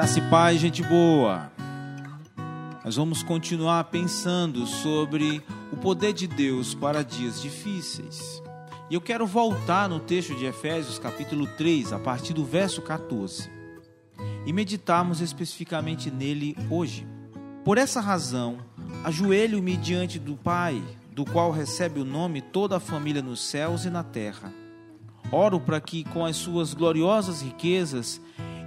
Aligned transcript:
Graça 0.00 0.18
e 0.18 0.30
paz, 0.30 0.58
gente 0.58 0.82
boa. 0.82 1.52
Nós 2.82 2.96
vamos 2.96 3.22
continuar 3.22 3.84
pensando 3.84 4.66
sobre 4.66 5.42
o 5.70 5.76
poder 5.76 6.14
de 6.14 6.26
Deus 6.26 6.72
para 6.74 7.04
dias 7.04 7.42
difíceis. 7.42 8.42
E 8.88 8.94
eu 8.94 9.00
quero 9.02 9.26
voltar 9.26 9.90
no 9.90 10.00
texto 10.00 10.34
de 10.34 10.46
Efésios, 10.46 10.98
capítulo 10.98 11.46
3, 11.46 11.92
a 11.92 11.98
partir 11.98 12.32
do 12.32 12.46
verso 12.46 12.80
14, 12.80 13.50
e 14.46 14.54
meditarmos 14.54 15.20
especificamente 15.20 16.10
nele 16.10 16.56
hoje. 16.70 17.06
Por 17.62 17.76
essa 17.76 18.00
razão, 18.00 18.56
ajoelho-me 19.04 19.76
diante 19.76 20.18
do 20.18 20.34
Pai, 20.34 20.82
do 21.12 21.26
qual 21.26 21.50
recebe 21.50 22.00
o 22.00 22.06
nome 22.06 22.40
toda 22.40 22.78
a 22.78 22.80
família 22.80 23.20
nos 23.20 23.42
céus 23.42 23.84
e 23.84 23.90
na 23.90 24.02
terra. 24.02 24.50
Oro 25.30 25.60
para 25.60 25.78
que, 25.78 26.04
com 26.04 26.24
as 26.24 26.36
suas 26.36 26.72
gloriosas 26.72 27.42
riquezas, 27.42 28.18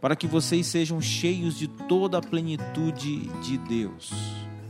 para 0.00 0.16
que 0.16 0.26
vocês 0.26 0.66
sejam 0.66 1.00
cheios 1.00 1.58
de 1.58 1.66
toda 1.66 2.18
a 2.18 2.22
plenitude 2.22 3.28
de 3.42 3.58
Deus. 3.58 4.12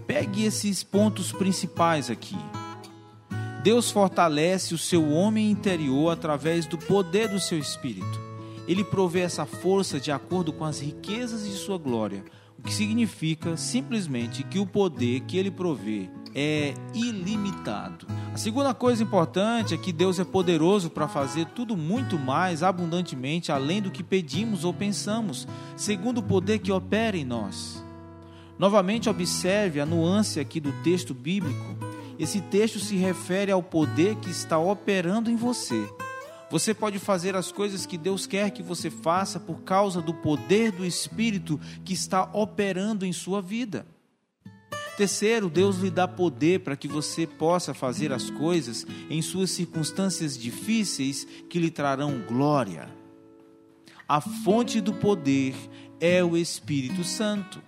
Pegue 0.07 0.45
esses 0.45 0.83
pontos 0.83 1.33
principais 1.33 2.11
aqui. 2.11 2.37
Deus 3.63 3.91
fortalece 3.91 4.73
o 4.73 4.79
seu 4.79 5.11
homem 5.11 5.51
interior 5.51 6.11
através 6.11 6.65
do 6.65 6.79
poder 6.79 7.29
do 7.29 7.41
seu 7.41 7.59
espírito. 7.59 8.21
Ele 8.67 8.85
provê 8.85 9.21
essa 9.21 9.45
força 9.45 9.99
de 9.99 10.13
acordo 10.13 10.53
com 10.53 10.65
as 10.65 10.81
riquezas 10.81 11.45
de 11.45 11.55
sua 11.57 11.77
glória, 11.77 12.25
o 12.59 12.63
que 12.63 12.73
significa 12.73 13.57
simplesmente 13.57 14.43
que 14.43 14.59
o 14.59 14.67
poder 14.67 15.21
que 15.21 15.37
ele 15.37 15.51
provê 15.51 16.09
é 16.41 16.73
ilimitado. 16.95 18.07
A 18.33 18.39
segunda 18.39 18.73
coisa 18.73 19.03
importante 19.03 19.75
é 19.75 19.77
que 19.77 19.93
Deus 19.93 20.21
é 20.21 20.25
poderoso 20.25 20.89
para 20.89 21.09
fazer 21.09 21.47
tudo 21.47 21.77
muito 21.77 22.17
mais 22.17 22.63
abundantemente 22.63 23.51
além 23.51 23.83
do 23.83 23.91
que 23.91 24.05
pedimos 24.05 24.63
ou 24.63 24.73
pensamos, 24.73 25.49
segundo 25.77 26.19
o 26.19 26.23
poder 26.23 26.61
que 26.61 26.71
opera 26.71 27.17
em 27.17 27.25
nós. 27.25 27.83
Novamente, 28.57 29.09
observe 29.09 29.81
a 29.81 29.87
nuance 29.87 30.39
aqui 30.39 30.61
do 30.61 30.71
texto 30.85 31.13
bíblico. 31.13 31.77
Esse 32.21 32.41
texto 32.41 32.79
se 32.79 32.95
refere 32.95 33.51
ao 33.51 33.63
poder 33.63 34.15
que 34.17 34.31
está 34.31 34.59
operando 34.59 35.33
em 35.33 35.37
você. 35.37 35.89
Você 36.53 36.73
pode 36.73 37.01
fazer 37.01 37.35
as 37.35 37.51
coisas 37.51 37.85
que 37.85 37.99
Deus 37.99 38.29
quer 38.29 38.51
que 38.51 38.63
você 38.63 38.91
faça 38.91 39.41
por 39.41 39.63
causa 39.63 40.01
do 40.01 40.15
poder 40.15 40.71
do 40.71 40.87
Espírito 40.87 41.59
que 41.85 41.95
está 41.95 42.31
operando 42.33 43.05
em 43.05 43.13
sua 43.13 43.43
vida. 43.43 43.85
Terceiro, 44.99 45.49
Deus 45.49 45.77
lhe 45.77 45.91
dá 45.91 46.09
poder 46.09 46.59
para 46.59 46.77
que 46.77 46.89
você 46.89 47.25
possa 47.25 47.73
fazer 47.73 48.13
as 48.13 48.31
coisas 48.31 48.85
em 49.09 49.23
suas 49.23 49.53
circunstâncias 49.53 50.37
difíceis 50.37 51.25
que 51.49 51.61
lhe 51.61 51.71
trarão 51.71 52.21
glória. 52.27 52.89
A 54.09 54.21
fonte 54.21 54.81
do 54.81 54.93
poder 54.93 55.55
é 56.01 56.25
o 56.25 56.37
Espírito 56.37 57.05
Santo. 57.05 57.63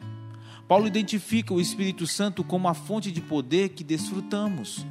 Paulo 0.67 0.89
identifica 0.89 1.55
o 1.55 1.61
Espírito 1.61 2.05
Santo 2.05 2.43
como 2.43 2.67
a 2.67 2.75
fonte 2.75 3.13
de 3.13 3.21
poder 3.21 3.69
que 3.69 3.85
desfrutamos. 3.85 4.85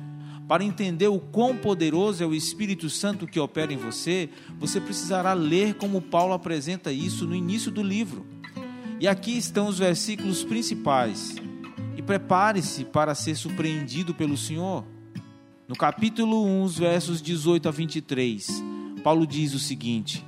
Para 0.48 0.64
entender 0.64 1.10
o 1.10 1.20
quão 1.20 1.58
poderoso 1.58 2.24
é 2.24 2.26
o 2.26 2.34
Espírito 2.34 2.90
Santo 2.90 3.28
que 3.28 3.38
opera 3.38 3.74
em 3.74 3.78
você, 3.78 4.30
você 4.58 4.80
precisará 4.80 5.34
ler 5.34 5.74
como 5.74 6.02
Paulo 6.02 6.34
apresenta 6.34 6.90
isso 6.90 7.28
no 7.28 7.36
início 7.36 7.70
do 7.70 7.84
livro. 7.84 8.26
E 8.98 9.10
aqui 9.10 9.38
estão 9.38 9.68
os 9.68 9.78
versículos 9.78 10.42
principais 10.42 11.49
prepare-se 12.02 12.86
para 12.86 13.14
ser 13.14 13.36
surpreendido 13.36 14.14
pelo 14.14 14.38
Senhor. 14.38 14.86
No 15.68 15.76
capítulo 15.76 16.46
1, 16.46 16.68
versos 16.68 17.22
18 17.22 17.68
a 17.68 17.72
23, 17.72 18.64
Paulo 19.04 19.28
diz 19.28 19.54
o 19.54 19.60
seguinte: 19.60 20.26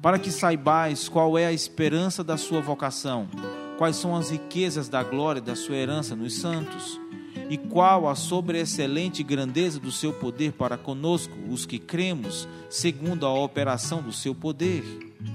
Para 0.00 0.18
que 0.18 0.30
saibais 0.30 1.08
qual 1.08 1.36
é 1.38 1.46
a 1.46 1.52
esperança 1.52 2.24
da 2.24 2.36
sua 2.36 2.60
vocação, 2.60 3.28
quais 3.76 3.96
são 3.96 4.16
as 4.16 4.30
riquezas 4.30 4.88
da 4.88 5.02
glória 5.02 5.40
da 5.40 5.54
sua 5.54 5.76
herança 5.76 6.16
nos 6.16 6.34
santos, 6.34 7.00
e 7.48 7.56
qual 7.56 8.08
a 8.08 8.14
sobreexcelente 8.14 9.22
grandeza 9.22 9.78
do 9.78 9.92
seu 9.92 10.12
poder 10.12 10.52
para 10.52 10.78
conosco, 10.78 11.36
os 11.48 11.66
que 11.66 11.78
cremos, 11.78 12.48
segundo 12.68 13.26
a 13.26 13.32
operação 13.34 14.02
do 14.02 14.12
seu 14.12 14.34
poder, 14.34 14.82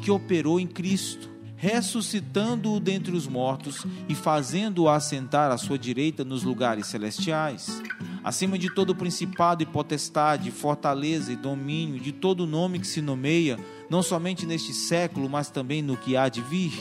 que 0.02 0.09
operou 0.09 0.59
em 0.59 0.67
Cristo 0.67 1.34
ressuscitando-o 1.66 2.80
dentre 2.80 3.16
os 3.16 3.26
mortos 3.26 3.88
e 4.08 4.14
fazendo-o 4.14 4.88
assentar 4.88 5.52
à 5.52 5.58
sua 5.58 5.80
direita 5.80 6.24
nos 6.24 6.44
lugares 6.44 6.86
celestiais, 6.86 7.81
acima 8.24 8.56
de 8.56 8.72
todo 8.72 8.94
principado 8.94 9.64
e 9.64 9.66
potestade, 9.66 10.52
fortaleza 10.52 11.34
e 11.34 11.36
domínio, 11.36 12.00
de 12.00 12.12
todo 12.12 12.46
nome 12.46 12.78
que 12.78 12.86
se 12.86 13.02
nomeia, 13.02 13.58
não 13.90 14.03
somente 14.03 14.46
neste 14.46 14.76
século, 14.76 15.28
mas 15.28 15.50
também 15.50 15.81
no 15.81 15.98
que 15.98 16.16
há 16.16 16.30
de 16.30 16.40
vir. 16.40 16.72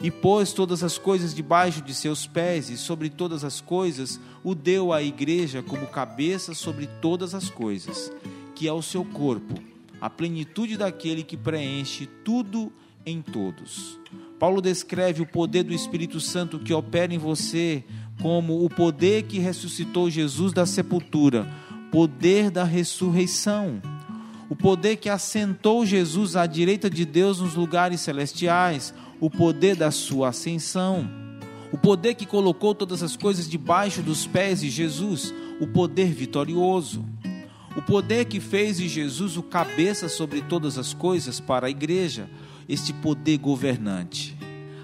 E 0.00 0.12
pôs 0.12 0.52
todas 0.52 0.84
as 0.84 0.96
coisas 0.96 1.34
debaixo 1.34 1.82
de 1.82 1.92
seus 1.92 2.24
pés, 2.24 2.70
e 2.70 2.76
sobre 2.76 3.10
todas 3.10 3.42
as 3.42 3.60
coisas 3.60 4.20
o 4.44 4.54
deu 4.54 4.92
à 4.92 5.02
igreja 5.02 5.60
como 5.60 5.88
cabeça 5.88 6.54
sobre 6.54 6.86
todas 7.02 7.34
as 7.34 7.50
coisas, 7.50 8.12
que 8.54 8.68
é 8.68 8.72
o 8.72 8.80
seu 8.80 9.04
corpo, 9.04 9.60
a 10.00 10.08
plenitude 10.08 10.76
daquele 10.76 11.24
que 11.24 11.36
preenche 11.36 12.06
tudo 12.24 12.72
em 13.06 13.20
todos. 13.22 13.98
Paulo 14.38 14.60
descreve 14.60 15.22
o 15.22 15.26
poder 15.26 15.62
do 15.62 15.72
Espírito 15.72 16.20
Santo 16.20 16.58
que 16.58 16.72
opera 16.72 17.14
em 17.14 17.18
você 17.18 17.84
como 18.20 18.64
o 18.64 18.70
poder 18.70 19.24
que 19.24 19.38
ressuscitou 19.38 20.10
Jesus 20.10 20.52
da 20.52 20.66
sepultura, 20.66 21.48
poder 21.90 22.50
da 22.50 22.64
ressurreição, 22.64 23.80
o 24.48 24.56
poder 24.56 24.96
que 24.96 25.08
assentou 25.08 25.86
Jesus 25.86 26.36
à 26.36 26.46
direita 26.46 26.90
de 26.90 27.04
Deus 27.04 27.40
nos 27.40 27.54
lugares 27.54 28.00
celestiais, 28.00 28.92
o 29.20 29.30
poder 29.30 29.74
da 29.76 29.90
sua 29.90 30.28
ascensão, 30.28 31.08
o 31.72 31.78
poder 31.78 32.14
que 32.14 32.26
colocou 32.26 32.74
todas 32.74 33.02
as 33.02 33.16
coisas 33.16 33.48
debaixo 33.48 34.02
dos 34.02 34.26
pés 34.26 34.60
de 34.60 34.70
Jesus, 34.70 35.34
o 35.60 35.66
poder 35.66 36.12
vitorioso. 36.12 37.04
O 37.76 37.82
poder 37.82 38.26
que 38.26 38.38
fez 38.38 38.76
de 38.76 38.88
Jesus 38.88 39.36
o 39.36 39.42
cabeça 39.42 40.08
sobre 40.08 40.40
todas 40.42 40.78
as 40.78 40.94
coisas 40.94 41.40
para 41.40 41.66
a 41.66 41.70
igreja, 41.70 42.28
este 42.68 42.92
poder 42.92 43.38
governante. 43.38 44.36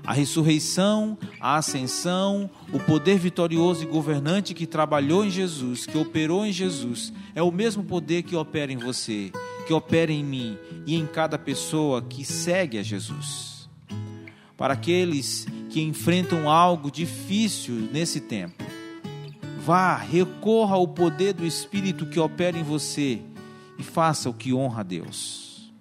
A 0.05 0.13
ressurreição, 0.13 1.17
a 1.41 1.57
ascensão, 1.57 2.51
o 2.73 2.81
poder 2.81 3.19
vitorioso 3.19 3.83
e 3.83 3.87
governante 3.87 4.55
que 4.55 4.67
trabalhou 4.67 5.25
em 5.25 5.31
Jesus, 5.31 5.87
que 5.87 5.97
operou 5.97 6.45
em 6.45 6.53
Jesus, 6.53 7.13
é 7.35 7.43
o 7.43 7.53
mesmo 7.53 7.85
poder 7.85 8.23
que 8.23 8.35
opera 8.35 8.73
em 8.73 8.77
você, 8.77 9.31
que 9.67 9.73
opera 9.73 10.11
em 10.11 10.25
mim 10.25 10.59
e 10.87 10.97
em 10.97 11.07
cada 11.07 11.39
pessoa 11.39 12.03
que 12.03 12.25
segue 12.25 12.79
a 12.79 12.83
Jesus. 12.83 13.69
Para 14.57 14.75
aqueles 14.75 15.47
que 15.69 15.81
enfrentam 15.81 16.51
algo 16.51 16.91
difícil 16.91 17.75
nesse 17.93 18.21
tempo, 18.21 18.65
vá, 19.61 19.97
recorra 19.97 20.75
ao 20.75 20.89
poder 20.89 21.35
do 21.35 21.47
Espírito 21.47 22.07
que 22.07 22.19
opera 22.19 22.59
em 22.59 22.63
você 22.63 23.21
e 23.79 23.83
faça 23.83 24.29
o 24.29 24.35
que 24.35 24.53
honra 24.53 24.81
a 24.81 24.83
Deus. 24.83 25.73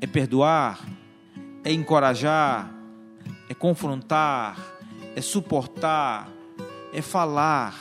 É 0.00 0.06
perdoar, 0.06 0.80
é 1.64 1.72
encorajar, 1.72 2.72
é 3.48 3.54
confrontar, 3.54 4.56
é 5.14 5.20
suportar, 5.20 6.28
é 6.92 7.00
falar, 7.00 7.74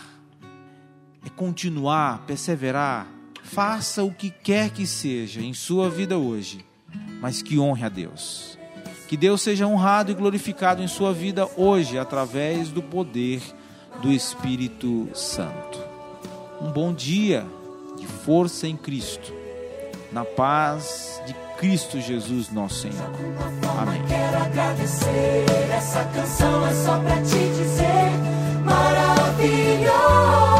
é 1.25 1.29
continuar, 1.29 2.25
perseverar. 2.25 3.07
Faça 3.43 4.03
o 4.03 4.13
que 4.13 4.29
quer 4.29 4.69
que 4.69 4.85
seja 4.85 5.41
em 5.41 5.53
sua 5.53 5.89
vida 5.89 6.17
hoje, 6.17 6.65
mas 7.19 7.41
que 7.41 7.59
honre 7.59 7.83
a 7.83 7.89
Deus. 7.89 8.57
Que 9.07 9.17
Deus 9.17 9.41
seja 9.41 9.67
honrado 9.67 10.11
e 10.11 10.15
glorificado 10.15 10.81
em 10.81 10.87
sua 10.87 11.11
vida 11.11 11.49
hoje 11.57 11.97
através 11.97 12.69
do 12.69 12.81
poder 12.81 13.41
do 14.01 14.11
Espírito 14.11 15.09
Santo. 15.13 15.79
Um 16.61 16.71
bom 16.71 16.93
dia 16.93 17.45
de 17.97 18.07
força 18.07 18.67
em 18.67 18.77
Cristo, 18.77 19.33
na 20.11 20.23
paz 20.23 21.10
Cristo 21.61 22.01
Jesus, 22.01 22.51
nosso 22.51 22.81
Senhor. 22.81 23.07
Amém. 23.79 24.03
Quero 24.07 24.37
agradecer, 24.45 25.45
essa 25.71 26.03
canção 26.05 26.65
é 26.65 26.73
só 26.73 26.97
pra 26.97 27.17
te 27.17 27.37
dizer, 27.37 28.65
maravilhoso. 28.65 30.50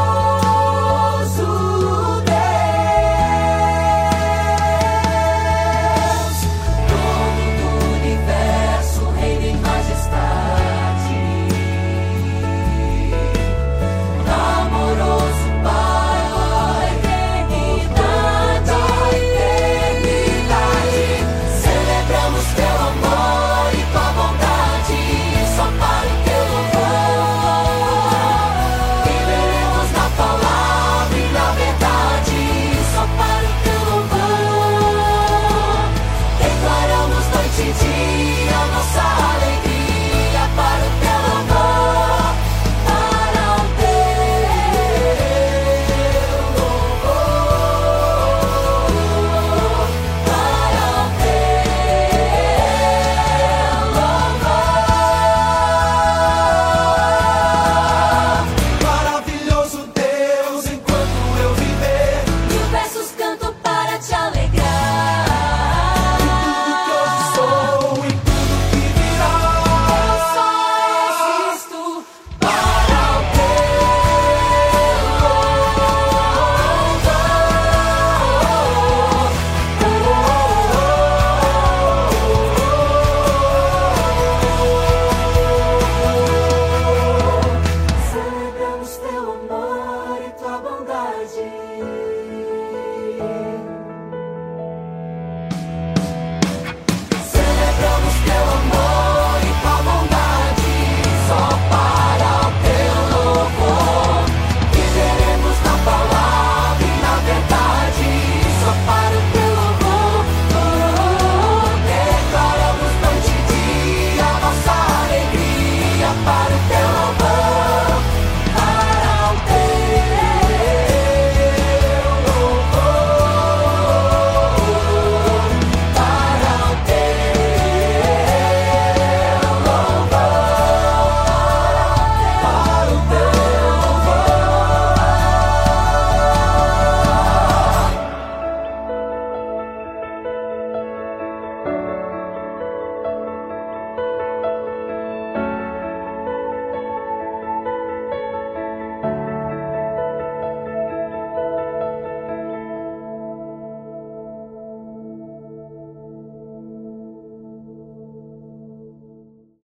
declaramos 88.82 88.96
teu 88.96 89.32
amor 89.32 90.22
e 90.26 90.30
tua 90.30 90.58
bondade. 90.58 91.71